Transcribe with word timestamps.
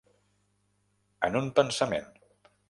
En 1.29 1.37
un 1.41 1.53
pensament. 1.61 2.11